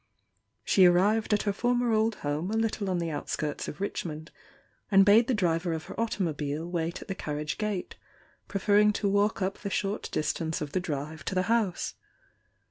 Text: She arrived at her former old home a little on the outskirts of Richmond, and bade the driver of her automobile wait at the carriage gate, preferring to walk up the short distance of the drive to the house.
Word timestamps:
She 0.63 0.87
arrived 0.87 1.31
at 1.31 1.43
her 1.43 1.53
former 1.53 1.93
old 1.93 2.15
home 2.25 2.49
a 2.49 2.57
little 2.57 2.89
on 2.89 2.97
the 2.97 3.11
outskirts 3.11 3.67
of 3.67 3.79
Richmond, 3.79 4.31
and 4.89 5.05
bade 5.05 5.27
the 5.27 5.35
driver 5.35 5.73
of 5.73 5.83
her 5.83 5.99
automobile 5.99 6.67
wait 6.67 7.03
at 7.03 7.07
the 7.07 7.13
carriage 7.13 7.59
gate, 7.59 7.93
preferring 8.47 8.93
to 8.93 9.07
walk 9.07 9.43
up 9.43 9.59
the 9.59 9.69
short 9.69 10.09
distance 10.11 10.59
of 10.59 10.71
the 10.71 10.79
drive 10.79 11.23
to 11.25 11.35
the 11.35 11.43
house. 11.53 11.93